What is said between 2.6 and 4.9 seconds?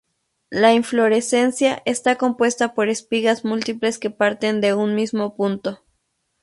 por espigas múltiples que parten de